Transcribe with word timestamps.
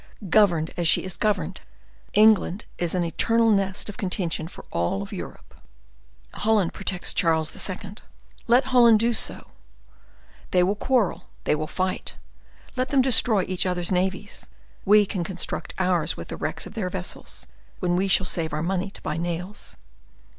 Governed 0.31 0.73
as 0.77 0.87
she 0.87 1.03
is 1.03 1.15
governed, 1.15 1.61
England 2.13 2.65
is 2.79 2.95
an 2.95 3.03
eternal 3.03 3.51
nest 3.51 3.87
of 3.87 3.97
contention 3.97 4.47
for 4.47 4.65
all 4.71 5.07
Europe. 5.11 5.53
Holland 6.33 6.73
protects 6.73 7.13
Charles 7.13 7.55
II., 7.69 7.97
let 8.47 8.63
Holland 8.65 8.99
do 8.99 9.13
so; 9.13 9.51
they 10.49 10.63
will 10.63 10.75
quarrel, 10.75 11.27
they 11.43 11.53
will 11.53 11.67
fight. 11.67 12.15
Let 12.75 12.89
them 12.89 13.03
destroy 13.03 13.43
each 13.47 13.67
other's 13.67 13.91
navies, 13.91 14.47
we 14.85 15.05
can 15.05 15.23
construct 15.23 15.75
ours 15.77 16.17
with 16.17 16.29
the 16.29 16.35
wrecks 16.37 16.65
of 16.65 16.73
their 16.73 16.89
vessels; 16.89 17.45
when 17.79 17.95
we 17.95 18.07
shall 18.07 18.25
save 18.25 18.53
our 18.53 18.63
money 18.63 18.89
to 18.89 19.03
buy 19.03 19.17
nails." 19.17 19.77